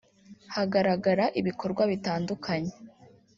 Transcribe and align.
hagaragara 0.55 1.25
ibikorwa 1.39 1.81
bitandukanye 1.91 2.73